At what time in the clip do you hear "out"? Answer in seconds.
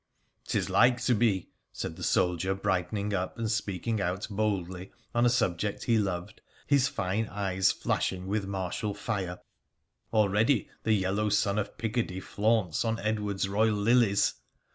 4.01-4.25